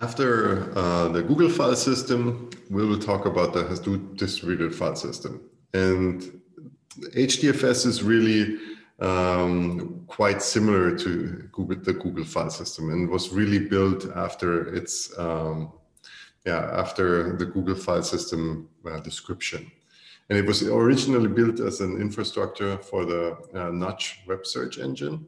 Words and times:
After 0.00 0.72
uh, 0.78 1.08
the 1.08 1.22
Google 1.22 1.48
file 1.48 1.74
system, 1.74 2.50
we 2.70 2.86
will 2.86 2.98
talk 2.98 3.26
about 3.26 3.52
the 3.52 3.64
Hadoop 3.64 4.16
distributed 4.16 4.72
file 4.74 4.94
system. 4.94 5.40
And 5.74 6.40
HDFS 7.16 7.84
is 7.84 8.02
really 8.02 8.58
um, 9.00 10.04
quite 10.06 10.40
similar 10.40 10.96
to 10.98 11.48
Google, 11.52 11.82
the 11.82 11.92
Google 11.94 12.24
file 12.24 12.50
system 12.50 12.90
and 12.90 13.08
was 13.08 13.30
really 13.30 13.58
built 13.58 14.06
after 14.14 14.74
its 14.74 15.16
um, 15.18 15.72
yeah 16.46 16.70
after 16.72 17.36
the 17.36 17.46
Google 17.46 17.74
file 17.76 18.02
system 18.02 18.68
uh, 18.88 19.00
description. 19.00 19.70
And 20.28 20.38
it 20.38 20.46
was 20.46 20.62
originally 20.62 21.28
built 21.28 21.58
as 21.58 21.80
an 21.80 22.00
infrastructure 22.00 22.76
for 22.78 23.04
the 23.04 23.36
uh, 23.54 23.70
Nutch 23.70 24.20
web 24.26 24.46
search 24.46 24.78
engine. 24.78 25.26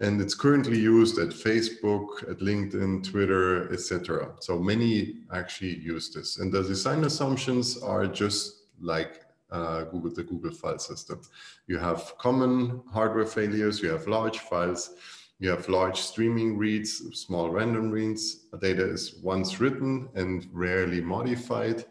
And 0.00 0.20
it's 0.20 0.34
currently 0.34 0.78
used 0.78 1.18
at 1.18 1.28
Facebook, 1.28 2.28
at 2.30 2.38
LinkedIn, 2.38 3.04
Twitter, 3.04 3.70
etc. 3.72 4.32
So 4.40 4.58
many 4.58 5.18
actually 5.32 5.78
use 5.78 6.10
this. 6.12 6.38
And 6.38 6.50
the 6.50 6.62
design 6.62 7.04
assumptions 7.04 7.82
are 7.82 8.06
just 8.06 8.62
like 8.80 9.20
uh, 9.50 9.84
Google, 9.84 10.14
the 10.14 10.22
Google 10.22 10.52
file 10.52 10.78
system. 10.78 11.20
You 11.66 11.78
have 11.78 12.14
common 12.18 12.82
hardware 12.90 13.26
failures, 13.26 13.82
you 13.82 13.90
have 13.90 14.06
large 14.06 14.38
files, 14.38 14.90
you 15.38 15.50
have 15.50 15.68
large 15.68 15.98
streaming 16.00 16.56
reads, 16.56 17.02
small 17.18 17.50
random 17.50 17.90
reads. 17.90 18.46
Data 18.60 18.84
is 18.84 19.16
once 19.22 19.60
written 19.60 20.08
and 20.14 20.46
rarely 20.52 21.00
modified. 21.00 21.84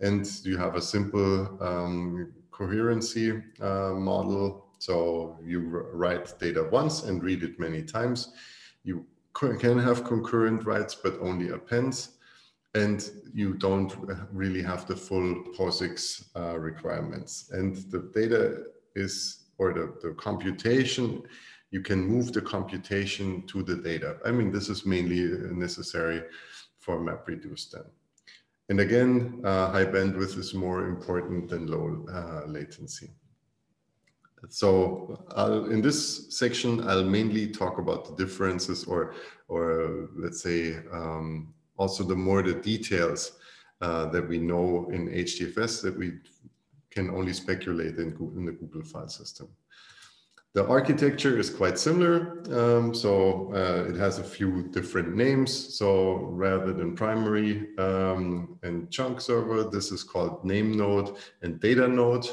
And 0.00 0.26
you 0.44 0.56
have 0.56 0.76
a 0.76 0.82
simple 0.82 1.62
um, 1.62 2.32
coherency 2.50 3.42
uh, 3.60 3.92
model. 3.94 4.69
So 4.80 5.38
you 5.44 5.60
write 5.60 6.38
data 6.38 6.68
once 6.70 7.04
and 7.04 7.22
read 7.22 7.42
it 7.42 7.60
many 7.60 7.82
times. 7.82 8.32
You 8.82 9.06
can 9.34 9.78
have 9.78 10.04
concurrent 10.04 10.66
writes, 10.66 10.94
but 10.94 11.18
only 11.20 11.50
appends 11.50 12.18
and 12.74 13.10
you 13.34 13.54
don't 13.54 13.94
really 14.32 14.62
have 14.62 14.86
the 14.86 14.96
full 14.96 15.34
POSIX 15.58 16.28
uh, 16.36 16.58
requirements. 16.58 17.50
And 17.52 17.76
the 17.90 18.10
data 18.14 18.64
is, 18.94 19.44
or 19.58 19.72
the, 19.72 19.94
the 20.02 20.14
computation, 20.14 21.22
you 21.72 21.82
can 21.82 22.00
move 22.00 22.32
the 22.32 22.42
computation 22.42 23.46
to 23.48 23.62
the 23.62 23.76
data. 23.76 24.18
I 24.24 24.30
mean, 24.30 24.52
this 24.52 24.68
is 24.68 24.86
mainly 24.86 25.20
necessary 25.52 26.22
for 26.78 26.98
MapReduce 26.98 27.70
then. 27.70 27.84
And 28.68 28.80
again, 28.80 29.40
uh, 29.44 29.70
high 29.72 29.84
bandwidth 29.84 30.38
is 30.38 30.54
more 30.54 30.86
important 30.86 31.48
than 31.48 31.66
low 31.66 32.06
uh, 32.12 32.46
latency. 32.46 33.10
So 34.48 35.22
I'll, 35.36 35.66
in 35.66 35.82
this 35.82 36.36
section, 36.36 36.88
I'll 36.88 37.04
mainly 37.04 37.48
talk 37.48 37.78
about 37.78 38.04
the 38.04 38.24
differences 38.24 38.84
or, 38.84 39.14
or 39.48 40.08
let's 40.16 40.42
say, 40.42 40.78
um, 40.92 41.52
also 41.76 42.04
the 42.04 42.16
more 42.16 42.42
the 42.42 42.54
details 42.54 43.32
uh, 43.80 44.06
that 44.06 44.28
we 44.28 44.38
know 44.38 44.88
in 44.92 45.08
HDFS 45.08 45.82
that 45.82 45.96
we 45.96 46.18
can 46.90 47.10
only 47.10 47.32
speculate 47.32 47.96
in, 47.96 48.16
in 48.36 48.44
the 48.44 48.52
Google 48.52 48.82
file 48.82 49.08
system. 49.08 49.48
The 50.52 50.66
architecture 50.66 51.38
is 51.38 51.48
quite 51.48 51.78
similar. 51.78 52.42
Um, 52.50 52.92
so 52.92 53.52
uh, 53.54 53.88
it 53.88 53.96
has 53.96 54.18
a 54.18 54.24
few 54.24 54.64
different 54.72 55.14
names. 55.14 55.78
So 55.78 56.16
rather 56.32 56.72
than 56.72 56.96
primary 56.96 57.68
um, 57.78 58.58
and 58.64 58.90
chunk 58.90 59.20
server, 59.20 59.62
this 59.62 59.92
is 59.92 60.02
called 60.02 60.44
name 60.44 60.76
node 60.76 61.16
and 61.42 61.60
data 61.60 61.86
node. 61.86 62.28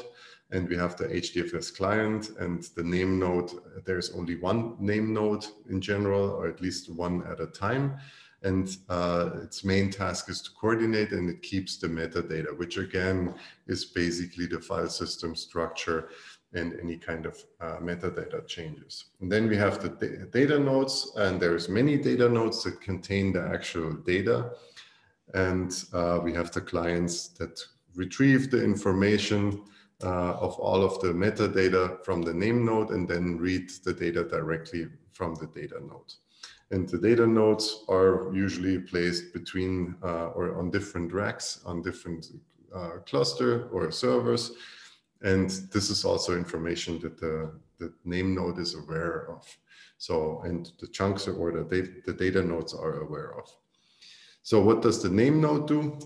And 0.50 0.68
we 0.68 0.76
have 0.76 0.96
the 0.96 1.08
HDFS 1.08 1.76
client 1.76 2.30
and 2.38 2.62
the 2.74 2.82
name 2.82 3.18
node. 3.18 3.50
There's 3.84 4.10
only 4.12 4.36
one 4.36 4.76
name 4.78 5.12
node 5.12 5.44
in 5.68 5.80
general, 5.80 6.30
or 6.30 6.48
at 6.48 6.60
least 6.60 6.90
one 6.90 7.22
at 7.26 7.40
a 7.40 7.46
time 7.46 7.98
and 8.42 8.76
uh, 8.88 9.30
its 9.42 9.64
main 9.64 9.90
task 9.90 10.28
is 10.28 10.40
to 10.42 10.50
coordinate 10.52 11.10
and 11.10 11.28
it 11.28 11.42
keeps 11.42 11.76
the 11.76 11.88
metadata, 11.88 12.56
which 12.56 12.76
again 12.76 13.34
is 13.66 13.84
basically 13.84 14.46
the 14.46 14.60
file 14.60 14.88
system 14.88 15.34
structure 15.34 16.10
and 16.54 16.78
any 16.80 16.96
kind 16.96 17.26
of 17.26 17.36
uh, 17.60 17.78
metadata 17.78 18.46
changes. 18.46 19.06
And 19.20 19.30
then 19.30 19.48
we 19.48 19.56
have 19.56 19.80
the 19.80 20.28
data 20.32 20.58
nodes 20.58 21.12
and 21.16 21.40
there's 21.40 21.68
many 21.68 21.98
data 21.98 22.28
nodes 22.28 22.62
that 22.64 22.80
contain 22.80 23.32
the 23.32 23.42
actual 23.42 23.92
data. 23.92 24.52
And 25.34 25.72
uh, 25.92 26.20
we 26.22 26.32
have 26.32 26.52
the 26.52 26.60
clients 26.60 27.28
that 27.38 27.60
retrieve 27.94 28.50
the 28.50 28.62
information 28.62 29.62
uh, 30.02 30.34
of 30.34 30.54
all 30.58 30.82
of 30.84 31.00
the 31.00 31.08
metadata 31.08 32.04
from 32.04 32.22
the 32.22 32.32
name 32.32 32.64
node 32.64 32.90
and 32.90 33.08
then 33.08 33.36
read 33.36 33.70
the 33.84 33.92
data 33.92 34.24
directly 34.24 34.86
from 35.12 35.34
the 35.34 35.46
data 35.46 35.80
node. 35.80 36.12
And 36.70 36.88
the 36.88 36.98
data 36.98 37.26
nodes 37.26 37.84
are 37.88 38.30
usually 38.32 38.78
placed 38.78 39.32
between 39.32 39.96
uh, 40.02 40.28
or 40.28 40.56
on 40.58 40.70
different 40.70 41.12
racks 41.12 41.60
on 41.64 41.82
different 41.82 42.26
uh, 42.74 42.98
cluster 43.06 43.68
or 43.70 43.90
servers. 43.90 44.52
And 45.22 45.50
this 45.72 45.90
is 45.90 46.04
also 46.04 46.36
information 46.36 47.00
that 47.00 47.18
the, 47.18 47.52
the 47.78 47.92
name 48.04 48.34
node 48.34 48.58
is 48.58 48.74
aware 48.74 49.30
of. 49.30 49.44
So, 49.96 50.42
and 50.44 50.70
the 50.78 50.86
chunks 50.86 51.26
or 51.26 51.50
the 51.50 51.64
data, 51.64 51.90
the 52.06 52.12
data 52.12 52.42
nodes 52.42 52.72
are 52.74 53.00
aware 53.00 53.36
of. 53.36 53.48
So 54.42 54.62
what 54.62 54.82
does 54.82 55.02
the 55.02 55.08
name 55.08 55.40
node 55.40 55.66
do? 55.66 55.98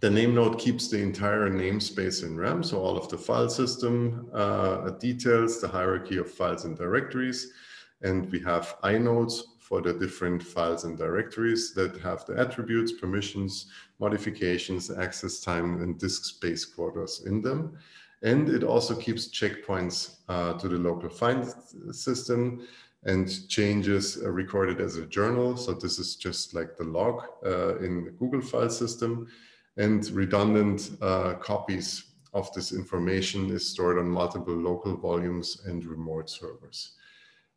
The 0.00 0.10
name 0.10 0.34
node 0.34 0.58
keeps 0.58 0.88
the 0.88 0.96
entire 0.96 1.50
namespace 1.50 2.24
in 2.24 2.34
RAM, 2.34 2.62
so 2.62 2.78
all 2.78 2.96
of 2.96 3.10
the 3.10 3.18
file 3.18 3.50
system 3.50 4.30
uh, 4.32 4.90
details, 4.92 5.60
the 5.60 5.68
hierarchy 5.68 6.16
of 6.16 6.30
files 6.30 6.64
and 6.64 6.74
directories, 6.74 7.52
and 8.00 8.30
we 8.30 8.40
have 8.40 8.76
inodes 8.82 9.42
for 9.58 9.82
the 9.82 9.92
different 9.92 10.42
files 10.42 10.84
and 10.84 10.96
directories 10.96 11.74
that 11.74 11.98
have 11.98 12.24
the 12.24 12.34
attributes, 12.40 12.92
permissions, 12.92 13.66
modifications, 13.98 14.90
access 14.90 15.38
time, 15.38 15.82
and 15.82 15.98
disk 15.98 16.24
space 16.24 16.64
quotas 16.64 17.24
in 17.26 17.42
them. 17.42 17.76
And 18.22 18.48
it 18.48 18.64
also 18.64 18.94
keeps 18.94 19.28
checkpoints 19.28 20.16
uh, 20.30 20.54
to 20.54 20.66
the 20.66 20.78
local 20.78 21.10
file 21.10 21.44
system 21.92 22.66
and 23.04 23.48
changes 23.48 24.22
are 24.22 24.32
recorded 24.32 24.80
as 24.80 24.96
a 24.96 25.06
journal. 25.06 25.56
So 25.56 25.72
this 25.72 25.98
is 25.98 26.16
just 26.16 26.54
like 26.54 26.76
the 26.76 26.84
log 26.84 27.22
uh, 27.44 27.78
in 27.78 28.04
the 28.04 28.10
Google 28.10 28.42
file 28.42 28.70
system 28.70 29.28
and 29.76 30.08
redundant 30.10 30.90
uh, 31.00 31.34
copies 31.34 32.04
of 32.32 32.52
this 32.52 32.72
information 32.72 33.50
is 33.50 33.68
stored 33.68 33.98
on 33.98 34.08
multiple 34.08 34.54
local 34.54 34.96
volumes 34.96 35.62
and 35.66 35.84
remote 35.84 36.30
servers. 36.30 36.92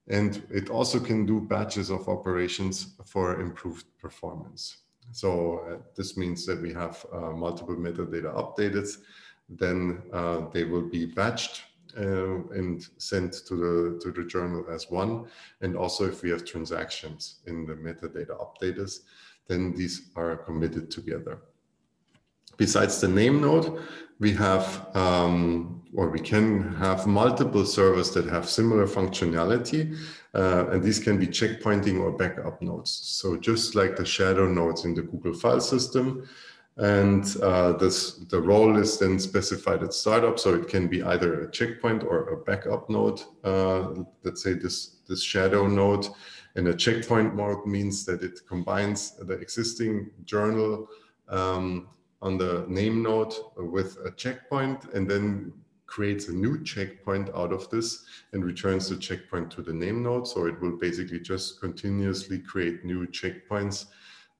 And 0.08 0.44
it 0.50 0.70
also 0.70 1.00
can 1.00 1.26
do 1.26 1.40
batches 1.40 1.90
of 1.90 2.10
operations 2.10 2.96
for 3.06 3.40
improved 3.40 3.86
performance. 4.00 4.78
So 5.12 5.60
uh, 5.60 5.78
this 5.96 6.18
means 6.18 6.46
that 6.46 6.62
we 6.62 6.74
have 6.74 7.06
uh, 7.14 7.32
multiple 7.32 7.76
metadata 7.76 8.34
updated, 8.34 8.90
then 9.50 10.02
uh, 10.12 10.50
they 10.52 10.64
will 10.64 10.90
be 10.90 11.08
batched 11.08 11.62
uh, 11.98 12.48
and 12.52 12.86
sent 12.98 13.34
to 13.48 13.56
the, 13.56 14.00
to 14.02 14.12
the 14.12 14.28
journal 14.28 14.66
as 14.72 14.90
one. 14.90 15.26
And 15.62 15.78
also 15.78 16.06
if 16.06 16.24
we 16.24 16.30
have 16.32 16.46
transactions 16.46 17.42
in 17.46 17.66
the 17.66 17.76
metadata 17.76 18.36
updaters, 18.40 19.02
then 19.48 19.74
these 19.74 20.10
are 20.16 20.38
committed 20.38 20.90
together. 20.90 21.40
Besides 22.58 23.02
the 23.02 23.08
name 23.08 23.42
node, 23.42 23.80
we 24.20 24.32
have, 24.34 24.88
um, 24.96 25.82
or 25.94 26.10
we 26.10 26.20
can 26.20 26.74
have 26.76 27.08
multiple 27.08 27.66
servers 27.66 28.12
that 28.12 28.26
have 28.26 28.50
similar 28.50 28.88
functionality, 28.88 29.98
uh, 30.34 30.70
and 30.70 30.84
these 30.84 31.00
can 31.00 31.18
be 31.18 31.28
checkpointing 31.28 32.00
or 32.00 32.12
backup 32.12 32.62
nodes. 32.62 32.92
So 32.92 33.38
just 33.38 33.76
like 33.76 33.96
the 33.96 34.06
shadow 34.06 34.48
nodes 34.48 34.86
in 34.86 34.94
the 34.94 35.02
Google 35.02 35.34
file 35.34 35.62
system, 35.62 36.28
and 36.78 37.24
uh, 37.44 37.74
this, 37.74 38.16
the 38.30 38.42
role 38.42 38.78
is 38.78 38.98
then 38.98 39.20
specified 39.20 39.84
at 39.84 39.94
startup, 39.94 40.40
so 40.40 40.56
it 40.56 40.68
can 40.68 40.88
be 40.88 41.04
either 41.04 41.42
a 41.42 41.52
checkpoint 41.52 42.04
or 42.04 42.30
a 42.30 42.38
backup 42.38 42.90
node. 42.90 43.22
Uh, 43.44 44.04
let's 44.24 44.42
say 44.42 44.54
this, 44.54 44.98
this 45.08 45.22
shadow 45.22 45.68
node, 45.68 46.08
and 46.56 46.68
a 46.68 46.74
checkpoint 46.74 47.36
mode 47.36 47.66
means 47.66 48.06
that 48.06 48.24
it 48.24 48.40
combines 48.48 49.12
the 49.18 49.34
existing 49.34 50.10
journal 50.26 50.88
um, 51.30 51.90
on 52.24 52.38
the 52.38 52.66
name 52.70 53.04
node 53.04 53.34
with 53.58 53.98
a 54.06 54.12
checkpoint 54.12 54.86
and 54.94 55.10
then 55.10 55.54
creates 55.86 56.30
a 56.30 56.34
new 56.34 56.64
checkpoint 56.64 57.30
out 57.36 57.52
of 57.52 57.70
this 57.70 58.06
and 58.32 58.44
returns 58.46 58.90
the 58.90 58.96
checkpoint 58.96 59.52
to 59.52 59.62
the 59.62 59.74
name 59.74 60.02
node. 60.02 60.28
So 60.28 60.48
it 60.48 60.60
will 60.62 60.78
basically 60.78 61.20
just 61.20 61.60
continuously 61.60 62.40
create 62.40 62.86
new 62.86 63.06
checkpoints 63.08 63.88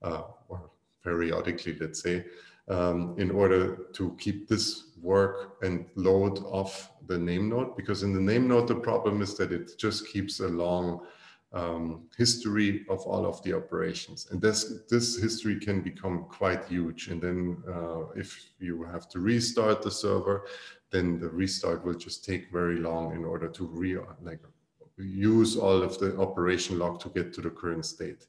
uh, 0.02 0.22
or 0.48 0.70
periodically, 1.04 1.76
let's 1.78 2.02
say, 2.02 2.24
um, 2.68 3.14
in 3.18 3.30
order 3.30 3.76
to 3.92 4.16
keep 4.18 4.48
this 4.48 4.84
work 5.02 5.58
and 5.62 5.84
load 5.94 6.38
off 6.38 6.90
the 7.06 7.18
name 7.18 7.50
node. 7.50 7.76
Because 7.76 8.02
in 8.02 8.14
the 8.14 8.20
name 8.32 8.48
node, 8.48 8.66
the 8.66 8.74
problem 8.74 9.20
is 9.20 9.34
that 9.36 9.52
it 9.52 9.78
just 9.78 10.08
keeps 10.08 10.40
a 10.40 10.48
long 10.48 11.06
um, 11.54 12.08
history 12.18 12.84
of 12.90 13.00
all 13.02 13.24
of 13.24 13.42
the 13.44 13.54
operations. 13.54 14.26
And 14.30 14.42
this, 14.42 14.82
this 14.90 15.16
history 15.20 15.58
can 15.60 15.80
become 15.80 16.24
quite 16.24 16.64
huge. 16.64 17.08
And 17.08 17.22
then 17.22 17.62
uh, 17.68 18.10
if 18.16 18.50
you 18.58 18.82
have 18.82 19.08
to 19.10 19.20
restart 19.20 19.80
the 19.80 19.90
server, 19.90 20.46
then 20.90 21.20
the 21.20 21.28
restart 21.28 21.84
will 21.84 21.94
just 21.94 22.24
take 22.24 22.50
very 22.50 22.80
long 22.80 23.14
in 23.14 23.24
order 23.24 23.48
to 23.48 23.66
re 23.66 23.96
like 24.22 24.40
use 24.98 25.56
all 25.56 25.82
of 25.82 25.98
the 25.98 26.16
operation 26.18 26.78
log 26.78 27.00
to 27.00 27.08
get 27.08 27.32
to 27.34 27.40
the 27.40 27.50
current 27.50 27.84
state. 27.84 28.26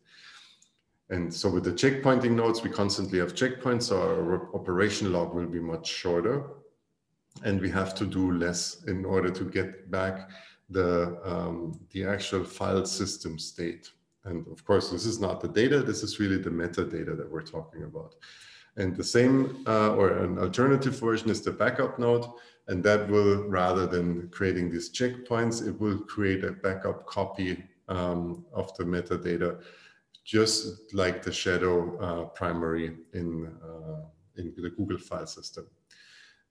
And 1.10 1.32
so 1.32 1.50
with 1.50 1.64
the 1.64 1.72
checkpointing 1.72 2.32
nodes, 2.32 2.64
we 2.64 2.70
constantly 2.70 3.20
have 3.20 3.36
checkpoints, 3.36 3.84
so 3.84 4.02
our 4.02 4.56
operation 4.56 5.12
log 5.14 5.36
will 5.36 5.46
be 5.46 5.60
much 5.60 5.88
shorter. 5.88 6.44
And 7.44 7.62
we 7.62 7.70
have 7.70 7.94
to 7.96 8.06
do 8.06 8.32
less 8.32 8.84
in 8.86 9.06
order 9.06 9.30
to 9.30 9.44
get 9.44 9.92
back 9.92 10.30
the, 10.70 11.20
um, 11.24 11.80
the 11.92 12.06
actual 12.06 12.44
file 12.44 12.86
system 12.86 13.38
state. 13.38 13.92
And 14.24 14.48
of 14.48 14.66
course, 14.66 14.90
this 14.90 15.06
is 15.06 15.20
not 15.20 15.42
the 15.42 15.48
data, 15.48 15.82
this 15.82 16.02
is 16.04 16.20
really 16.20 16.38
the 16.38 16.50
metadata 16.50 17.16
that 17.16 17.32
we're 17.32 17.44
talking 17.44 17.84
about. 17.84 18.16
And 18.78 18.96
the 18.96 19.04
same 19.04 19.64
uh, 19.68 19.96
or 19.96 20.10
an 20.18 20.38
alternative 20.38 21.00
version 21.00 21.30
is 21.30 21.42
the 21.42 21.52
backup 21.52 21.98
node. 22.00 22.26
And 22.68 22.84
that 22.84 23.08
will, 23.08 23.44
rather 23.48 23.86
than 23.86 24.28
creating 24.30 24.72
these 24.72 24.92
checkpoints, 24.92 25.66
it 25.66 25.80
will 25.80 26.00
create 26.00 26.44
a 26.44 26.52
backup 26.52 27.06
copy 27.06 27.64
um, 27.88 28.44
of 28.52 28.76
the 28.76 28.84
metadata, 28.84 29.62
just 30.24 30.94
like 30.94 31.22
the 31.22 31.32
shadow 31.32 31.98
uh, 32.00 32.26
primary 32.30 32.98
in, 33.14 33.56
uh, 33.64 34.02
in 34.38 34.52
the 34.58 34.72
Google 34.72 34.98
file 34.98 35.28
system. 35.28 35.68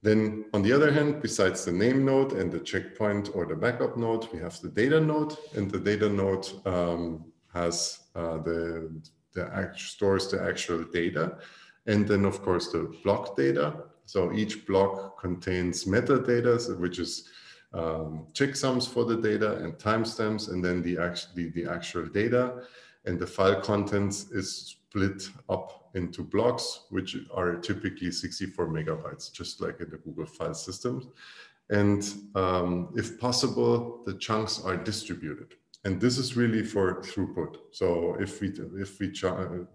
Then 0.05 0.45
on 0.53 0.61
the 0.61 0.71
other 0.71 0.93
hand, 0.93 1.23
besides 1.23 1.65
the 1.65 1.73
name 1.73 2.05
node 2.05 2.35
and 2.35 2.53
the 2.53 2.61
checkpoint 2.61 3.31
or 3.35 3.47
the 3.47 3.57
backup 3.57 3.97
node, 3.97 4.29
we 4.35 4.39
have 4.39 4.61
the 4.61 4.69
data 4.69 5.01
node 5.01 5.35
and 5.57 5.71
the 5.71 5.79
data 5.79 6.11
node 6.11 6.47
um, 6.67 7.25
has 7.55 8.01
uh, 8.15 8.37
the, 8.37 8.91
the 9.33 9.51
act 9.55 9.81
stores 9.81 10.31
the 10.31 10.43
actual 10.43 10.85
data. 10.93 11.39
And 11.87 12.07
then 12.07 12.27
of 12.27 12.43
course 12.43 12.71
the 12.71 12.95
block 13.03 13.35
data. 13.35 13.77
So 14.05 14.31
each 14.35 14.67
block 14.67 15.19
contains 15.19 15.87
metadata, 15.87 16.79
which 16.79 16.99
is 16.99 17.31
um, 17.73 18.27
checksums 18.35 18.87
for 18.87 19.07
the 19.07 19.17
data 19.17 19.57
and 19.57 19.73
timestamps, 19.79 20.51
and 20.53 20.63
then 20.63 20.83
the, 20.83 20.99
actually, 20.99 21.49
the 21.49 21.65
actual 21.65 22.05
data. 22.05 22.63
And 23.05 23.19
the 23.19 23.27
file 23.27 23.61
contents 23.61 24.31
is 24.31 24.77
split 24.89 25.29
up 25.49 25.91
into 25.95 26.23
blocks, 26.23 26.87
which 26.91 27.17
are 27.33 27.57
typically 27.57 28.11
64 28.11 28.69
megabytes, 28.69 29.33
just 29.33 29.61
like 29.61 29.81
in 29.81 29.91
the 29.91 29.99
Google 29.99 30.27
file 30.27 30.55
systems. 30.55 31.07
And 31.71 32.03
um, 32.35 32.93
if 32.97 33.19
possible, 33.19 34.03
the 34.05 34.15
chunks 34.15 34.61
are 34.65 34.77
distributed. 34.77 35.55
And 35.85 36.01
this 36.01 36.17
is 36.17 36.37
really 36.37 36.63
for 36.63 37.03
throughput. 37.03 37.57
So 37.71 38.17
if 38.19 38.41
we 38.41 38.49
if 38.77 38.99
we 38.99 39.13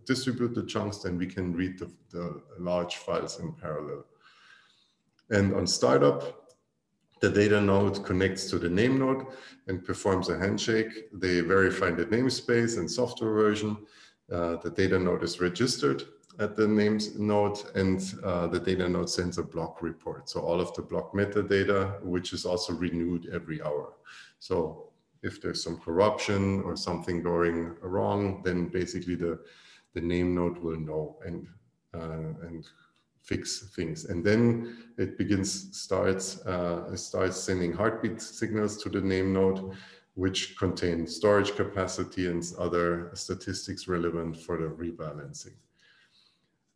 distribute 0.05 0.55
the 0.55 0.65
chunks, 0.65 0.97
then 0.99 1.17
we 1.17 1.27
can 1.27 1.53
read 1.53 1.77
the, 1.77 1.91
the 2.09 2.41
large 2.57 2.95
files 2.95 3.39
in 3.39 3.53
parallel. 3.53 4.05
And 5.29 5.53
on 5.53 5.67
startup, 5.67 6.48
the 7.21 7.29
data 7.29 7.59
node 7.59 8.03
connects 8.05 8.49
to 8.49 8.59
the 8.59 8.69
name 8.69 8.99
node 8.99 9.25
and 9.67 9.83
performs 9.83 10.29
a 10.29 10.37
handshake. 10.37 11.09
They 11.13 11.41
verify 11.41 11.91
the 11.91 12.05
namespace 12.05 12.77
and 12.77 12.89
software 12.89 13.33
version. 13.33 13.77
Uh, 14.31 14.57
the 14.57 14.69
data 14.69 14.97
node 14.97 15.23
is 15.23 15.41
registered 15.41 16.03
at 16.39 16.55
the 16.55 16.67
names 16.67 17.19
node 17.19 17.59
and 17.75 18.13
uh, 18.23 18.47
the 18.47 18.59
data 18.59 18.87
node 18.87 19.09
sends 19.09 19.37
a 19.37 19.43
block 19.43 19.81
report. 19.81 20.29
So 20.29 20.39
all 20.39 20.61
of 20.61 20.73
the 20.73 20.81
block 20.81 21.13
metadata, 21.13 22.01
which 22.01 22.31
is 22.31 22.45
also 22.45 22.73
renewed 22.73 23.27
every 23.33 23.61
hour. 23.61 23.93
So 24.39 24.91
if 25.21 25.41
there's 25.41 25.61
some 25.61 25.77
corruption 25.77 26.61
or 26.61 26.77
something 26.77 27.21
going 27.21 27.75
wrong, 27.81 28.41
then 28.43 28.67
basically 28.67 29.15
the, 29.15 29.39
the 29.93 30.01
name 30.01 30.33
node 30.33 30.57
will 30.59 30.79
know 30.79 31.17
and, 31.25 31.47
uh, 31.93 32.47
and 32.47 32.65
fix 33.29 33.59
things. 33.75 34.05
And 34.05 34.25
then 34.25 34.43
it 34.97 35.17
begins, 35.17 35.49
starts, 35.77 36.25
uh, 36.45 36.95
starts 36.95 37.37
sending 37.37 37.71
heartbeat 37.71 38.19
signals 38.21 38.81
to 38.81 38.89
the 38.89 39.01
name 39.01 39.33
node, 39.33 39.61
which 40.15 40.57
contain 40.57 41.07
storage 41.07 41.55
capacity 41.55 42.27
and 42.27 42.43
other 42.57 43.11
statistics 43.13 43.87
relevant 43.87 44.35
for 44.35 44.57
the 44.57 44.69
rebalancing. 44.83 45.57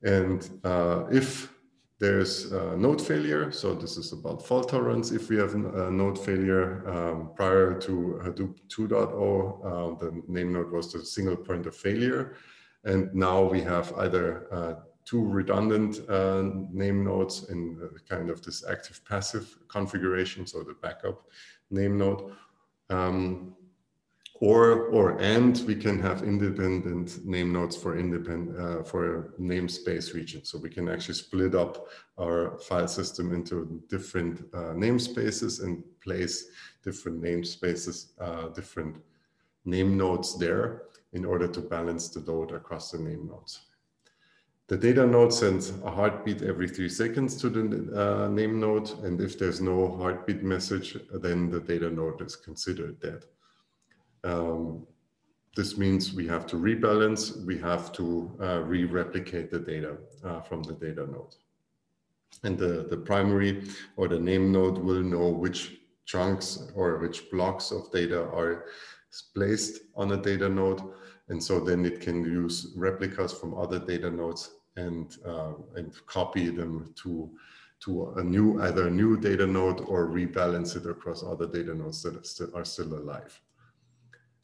And 0.04 0.40
uh, 0.64 1.06
if 1.12 1.52
there's 2.00 2.52
node 2.86 3.02
failure, 3.02 3.52
so 3.52 3.74
this 3.74 3.96
is 3.98 4.12
about 4.12 4.46
fault 4.46 4.68
tolerance. 4.70 5.12
If 5.12 5.30
we 5.30 5.38
have 5.38 5.54
a 5.56 5.90
node 5.90 6.20
failure 6.20 6.68
um, 6.94 7.30
prior 7.36 7.80
to 7.86 8.20
Hadoop 8.26 8.56
2.0, 8.68 8.90
uh, 8.92 9.96
the 10.02 10.22
name 10.28 10.52
node 10.54 10.72
was 10.72 10.92
the 10.92 11.06
single 11.06 11.38
point 11.38 11.66
of 11.66 11.76
failure. 11.76 12.36
And 12.84 13.14
now 13.14 13.44
we 13.44 13.62
have 13.62 13.94
either 14.04 14.54
uh, 14.54 14.74
two 15.06 15.24
redundant 15.24 16.08
uh, 16.10 16.44
name 16.72 17.04
nodes 17.04 17.50
in 17.50 17.78
kind 18.10 18.30
of 18.30 18.42
this 18.42 18.64
active 18.70 19.04
passive 19.06 19.58
configuration, 19.68 20.48
so 20.48 20.64
the 20.64 20.76
backup 20.82 21.26
name 21.70 21.98
node. 21.98 22.34
Um, 22.90 23.56
or 24.44 24.88
or 24.88 25.22
and 25.22 25.64
we 25.68 25.76
can 25.76 26.02
have 26.02 26.24
independent 26.24 27.26
name 27.26 27.54
nodes 27.54 27.78
for 27.78 27.98
independent 27.98 28.60
uh, 28.60 28.84
for 28.84 29.34
namespace 29.40 30.14
regions. 30.14 30.50
So 30.50 30.58
we 30.58 30.70
can 30.70 30.90
actually 30.90 31.14
split 31.14 31.56
up 31.56 31.88
our 32.20 32.58
file 32.60 32.88
system 32.88 33.34
into 33.34 33.82
different 33.88 34.42
uh, 34.54 34.74
namespaces 34.74 35.64
and 35.64 35.84
place 36.04 36.48
different 36.84 37.22
namespaces, 37.22 38.08
uh, 38.20 38.50
different 38.50 38.98
name 39.66 39.98
nodes 39.98 40.38
there 40.38 40.84
in 41.14 41.24
order 41.24 41.48
to 41.48 41.62
balance 41.62 42.10
the 42.10 42.20
load 42.30 42.52
across 42.52 42.92
the 42.92 42.98
name 42.98 43.28
nodes. 43.28 43.62
The 44.70 44.78
data 44.78 45.06
node 45.06 45.34
sends 45.34 45.72
a 45.84 45.92
heartbeat 45.92 46.42
every 46.42 46.70
three 46.70 46.90
seconds 46.90 47.36
to 47.42 47.50
the 47.50 47.66
uh, 47.94 48.28
name 48.30 48.60
node. 48.60 48.90
And 49.04 49.20
if 49.20 49.38
there's 49.38 49.60
no 49.60 49.98
heartbeat 49.98 50.42
message, 50.42 50.98
then 51.12 51.50
the 51.50 51.60
data 51.60 51.90
node 51.90 52.22
is 52.22 52.36
considered 52.36 53.00
dead. 53.02 53.26
Um, 54.24 54.88
this 55.56 55.78
means 55.78 56.14
we 56.14 56.26
have 56.28 56.48
to 56.48 56.56
rebalance, 56.56 57.46
we 57.46 57.58
have 57.60 57.92
to 57.94 58.36
uh, 58.42 58.60
re-replicate 58.62 59.52
the 59.52 59.60
data 59.60 59.98
uh, 60.24 60.42
from 60.42 60.64
the 60.64 60.74
data 60.74 61.06
node. 61.06 61.36
And 62.44 62.58
the, 62.58 62.88
the 62.90 62.98
primary 62.98 63.64
or 63.96 64.08
the 64.08 64.20
name 64.20 64.52
node 64.52 64.80
will 64.80 65.04
know 65.04 65.30
which 65.30 65.78
chunks 66.06 66.72
or 66.74 66.98
which 66.98 67.30
blocks 67.30 67.72
of 67.72 67.92
data 67.92 68.24
are 68.30 68.66
placed 69.36 69.82
on 69.96 70.12
a 70.12 70.18
data 70.18 70.50
node. 70.50 70.82
And 71.34 71.42
so 71.42 71.60
then 71.60 71.84
it 71.84 72.00
can 72.00 72.24
use 72.24 72.74
replicas 72.76 73.34
from 73.34 73.58
other 73.58 73.80
data 73.80 74.12
nodes 74.12 74.52
and, 74.76 75.18
uh, 75.26 75.54
and 75.76 75.92
copy 76.06 76.50
them 76.50 76.94
to, 77.02 77.32
to 77.86 78.14
a 78.18 78.24
new, 78.24 78.62
either 78.62 78.88
a 78.88 78.92
new 79.02 79.18
data 79.20 79.48
node 79.48 79.82
or 79.82 80.08
rebalance 80.08 80.76
it 80.78 80.86
across 80.88 81.24
other 81.24 81.48
data 81.48 81.74
nodes 81.74 82.04
that 82.04 82.16
are 82.16 82.24
still, 82.24 82.52
are 82.56 82.66
still 82.66 82.94
alive 82.94 83.42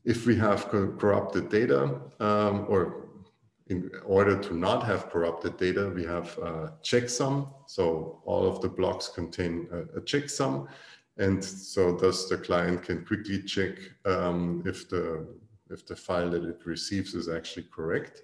if 0.06 0.26
we 0.26 0.36
have 0.36 0.70
corrupted 0.70 1.50
data 1.50 2.00
um, 2.20 2.66
or 2.68 3.10
in 3.68 3.92
order 4.06 4.36
to 4.36 4.56
not 4.56 4.84
have 4.84 5.10
corrupted 5.12 5.56
data, 5.58 5.92
we 5.94 6.04
have 6.04 6.36
a 6.40 6.74
checksum. 6.82 7.54
So 7.68 8.22
all 8.26 8.48
of 8.48 8.62
the 8.62 8.70
blocks 8.70 9.08
contain 9.08 9.68
a, 9.72 10.00
a 10.00 10.02
checksum. 10.02 10.68
And 11.18 11.44
so 11.44 11.96
thus 11.96 12.28
the 12.28 12.38
client 12.38 12.82
can 12.82 13.06
quickly 13.06 13.44
check 13.44 13.78
um, 14.06 14.64
if, 14.66 14.90
the, 14.90 15.28
if 15.70 15.86
the 15.86 15.96
file 15.96 16.30
that 16.32 16.44
it 16.44 16.66
receives 16.66 17.14
is 17.14 17.30
actually 17.30 17.68
correct. 17.72 18.24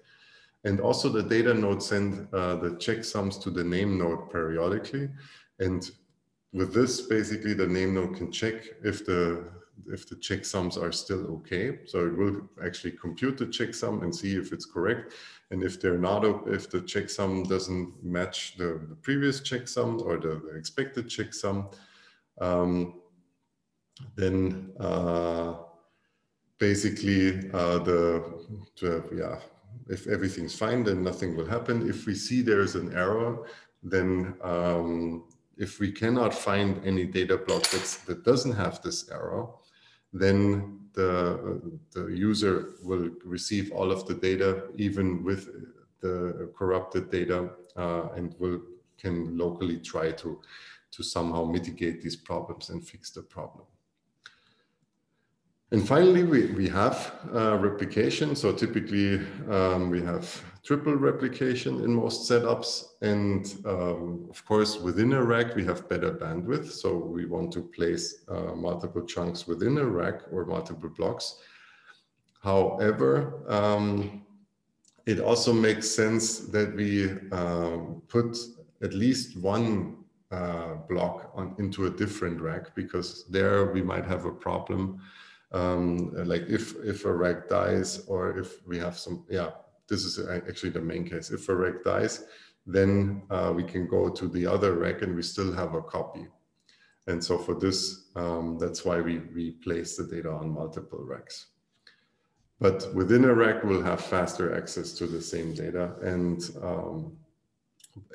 And 0.64 0.80
also 0.80 1.08
the 1.08 1.22
data 1.22 1.54
node 1.54 1.82
send 1.82 2.28
uh, 2.32 2.56
the 2.56 2.70
checksums 2.70 3.40
to 3.42 3.50
the 3.50 3.62
name 3.62 3.98
node 3.98 4.30
periodically. 4.30 5.08
And 5.60 5.88
with 6.52 6.74
this, 6.74 7.02
basically 7.02 7.54
the 7.54 7.66
name 7.66 7.94
node 7.94 8.16
can 8.16 8.32
check 8.32 8.56
if 8.82 9.04
the 9.06 9.44
if 9.88 10.08
the 10.08 10.16
checksums 10.16 10.80
are 10.80 10.90
still 10.90 11.26
okay. 11.26 11.80
So 11.84 12.06
it 12.06 12.16
will 12.16 12.48
actually 12.64 12.92
compute 12.92 13.36
the 13.38 13.46
checksum 13.46 14.02
and 14.02 14.14
see 14.14 14.34
if 14.34 14.52
it's 14.52 14.64
correct. 14.64 15.12
And 15.50 15.62
if 15.62 15.80
they're 15.80 15.98
not, 15.98 16.24
if 16.48 16.70
the 16.70 16.80
checksum 16.80 17.46
doesn't 17.46 18.02
match 18.02 18.56
the, 18.56 18.80
the 18.88 18.96
previous 18.96 19.40
checksum 19.40 20.00
or 20.00 20.16
the, 20.16 20.40
the 20.44 20.56
expected 20.56 21.08
checksum, 21.08 21.72
um, 22.40 23.00
then 24.16 24.72
uh, 24.80 25.54
basically 26.58 27.50
uh, 27.52 27.78
the, 27.78 28.24
the, 28.80 29.04
yeah, 29.14 29.38
if 29.88 30.06
everything's 30.06 30.56
fine, 30.58 30.84
then 30.84 31.02
nothing 31.02 31.36
will 31.36 31.46
happen. 31.46 31.88
If 31.88 32.06
we 32.06 32.14
see 32.14 32.42
there's 32.42 32.74
an 32.74 32.94
error, 32.94 33.46
then 33.82 34.34
um, 34.42 35.24
if 35.56 35.80
we 35.80 35.92
cannot 35.92 36.34
find 36.34 36.80
any 36.84 37.06
data 37.06 37.36
block 37.36 37.62
that's, 37.70 37.98
that 37.98 38.24
doesn't 38.24 38.52
have 38.52 38.82
this 38.82 39.10
error, 39.10 39.48
then 40.12 40.80
the, 40.94 41.60
the 41.92 42.06
user 42.06 42.74
will 42.82 43.10
receive 43.24 43.70
all 43.72 43.92
of 43.92 44.06
the 44.06 44.14
data, 44.14 44.64
even 44.76 45.22
with 45.22 45.48
the 46.00 46.50
corrupted 46.56 47.10
data, 47.10 47.50
uh, 47.76 48.08
and 48.16 48.34
will 48.38 48.60
can 48.98 49.36
locally 49.36 49.78
try 49.78 50.10
to, 50.10 50.40
to 50.90 51.02
somehow 51.02 51.44
mitigate 51.44 52.00
these 52.02 52.16
problems 52.16 52.70
and 52.70 52.86
fix 52.86 53.10
the 53.10 53.22
problem. 53.22 53.66
And 55.72 55.86
finally, 55.86 56.22
we, 56.22 56.46
we 56.52 56.68
have 56.68 57.12
uh, 57.34 57.58
replication. 57.58 58.36
So 58.36 58.52
typically 58.52 59.20
um, 59.50 59.90
we 59.90 60.00
have 60.02 60.42
triple 60.64 60.94
replication 60.94 61.80
in 61.80 61.92
most 61.92 62.30
setups. 62.30 62.84
And 63.02 63.52
um, 63.64 64.26
of 64.30 64.44
course, 64.44 64.78
within 64.78 65.12
a 65.12 65.22
rack, 65.22 65.56
we 65.56 65.64
have 65.64 65.88
better 65.88 66.12
bandwidth. 66.12 66.70
So 66.70 66.96
we 66.96 67.26
want 67.26 67.52
to 67.54 67.62
place 67.62 68.24
uh, 68.28 68.54
multiple 68.54 69.04
chunks 69.04 69.48
within 69.48 69.78
a 69.78 69.84
rack 69.84 70.22
or 70.30 70.44
multiple 70.44 70.90
blocks. 70.90 71.40
However, 72.42 73.42
um, 73.48 74.24
it 75.04 75.18
also 75.18 75.52
makes 75.52 75.90
sense 75.90 76.38
that 76.38 76.76
we 76.76 77.10
um, 77.32 78.02
put 78.06 78.36
at 78.82 78.94
least 78.94 79.36
one 79.36 79.96
uh, 80.30 80.74
block 80.88 81.32
on 81.34 81.56
into 81.58 81.86
a 81.86 81.90
different 81.90 82.40
rack 82.40 82.74
because 82.76 83.24
there 83.30 83.72
we 83.72 83.82
might 83.82 84.04
have 84.04 84.26
a 84.26 84.32
problem. 84.32 85.00
Um, 85.52 86.12
like 86.26 86.42
if 86.48 86.74
if 86.84 87.04
a 87.04 87.12
rack 87.12 87.48
dies 87.48 88.04
or 88.08 88.38
if 88.38 88.66
we 88.66 88.78
have 88.78 88.98
some 88.98 89.24
yeah 89.30 89.50
this 89.88 90.04
is 90.04 90.18
actually 90.28 90.70
the 90.70 90.80
main 90.80 91.08
case. 91.08 91.30
If 91.30 91.48
a 91.48 91.54
rack 91.54 91.84
dies 91.84 92.24
then 92.66 93.22
uh, 93.30 93.52
we 93.54 93.62
can 93.62 93.86
go 93.86 94.08
to 94.08 94.26
the 94.28 94.44
other 94.44 94.74
rack 94.74 95.02
and 95.02 95.14
we 95.14 95.22
still 95.22 95.52
have 95.52 95.74
a 95.74 95.82
copy. 95.82 96.26
And 97.06 97.22
so 97.22 97.38
for 97.38 97.54
this 97.54 98.08
um, 98.16 98.58
that's 98.58 98.84
why 98.84 99.00
we 99.00 99.18
we 99.34 99.52
place 99.52 99.96
the 99.96 100.04
data 100.04 100.30
on 100.30 100.50
multiple 100.50 101.04
racks 101.04 101.46
but 102.60 102.92
within 102.94 103.24
a 103.24 103.34
rack 103.34 103.62
we'll 103.64 103.82
have 103.82 104.00
faster 104.00 104.56
access 104.56 104.92
to 104.92 105.06
the 105.06 105.20
same 105.20 105.54
data 105.54 105.94
and 106.02 106.50
um, 106.62 107.12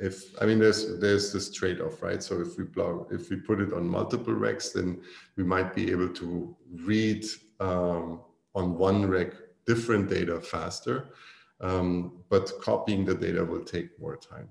if 0.01 0.35
I 0.41 0.45
mean 0.45 0.59
there's 0.59 0.99
there's 0.99 1.31
this 1.33 1.51
trade-off, 1.51 2.01
right? 2.01 2.21
So 2.21 2.41
if 2.41 2.57
we 2.57 2.65
plug 2.65 3.07
if 3.11 3.29
we 3.29 3.37
put 3.37 3.61
it 3.61 3.73
on 3.73 3.87
multiple 3.87 4.33
racks, 4.33 4.69
then 4.69 5.01
we 5.37 5.43
might 5.43 5.73
be 5.73 5.91
able 5.91 6.09
to 6.09 6.55
read 6.83 7.25
um, 7.59 8.21
on 8.55 8.77
one 8.77 9.07
rack 9.07 9.33
different 9.65 10.09
data 10.09 10.39
faster, 10.41 11.13
um, 11.61 12.23
but 12.29 12.51
copying 12.61 13.05
the 13.05 13.15
data 13.15 13.43
will 13.43 13.63
take 13.63 13.99
more 13.99 14.17
time. 14.17 14.49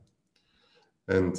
And 1.09 1.37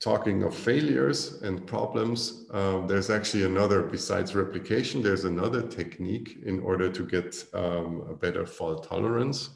talking 0.00 0.42
of 0.42 0.54
failures 0.54 1.40
and 1.42 1.66
problems, 1.66 2.44
um, 2.50 2.86
there's 2.86 3.08
actually 3.08 3.44
another, 3.44 3.82
besides 3.82 4.34
replication, 4.34 5.02
there's 5.02 5.24
another 5.24 5.62
technique 5.62 6.38
in 6.44 6.60
order 6.60 6.90
to 6.90 7.06
get 7.06 7.42
um, 7.54 8.06
a 8.10 8.14
better 8.14 8.44
fault 8.44 8.86
tolerance, 8.86 9.50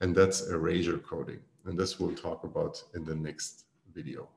and 0.00 0.14
that's 0.14 0.48
erasure 0.48 0.98
coding. 0.98 1.40
And 1.64 1.78
this 1.78 1.98
we'll 1.98 2.14
talk 2.14 2.44
about 2.44 2.82
in 2.94 3.04
the 3.04 3.14
next 3.14 3.64
video. 3.94 4.28